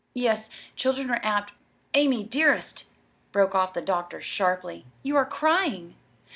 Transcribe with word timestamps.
"Yes, 0.15 0.49
children 0.75 1.11
are 1.11 1.19
apt 1.21 1.53
Amy, 1.93 2.23
dearest!" 2.23 2.85
broke 3.31 3.53
off 3.53 3.73
the 3.75 3.83
doctor, 3.83 4.19
sharply, 4.19 4.83
"you 5.03 5.15
are 5.15 5.27
crying!" 5.27 5.93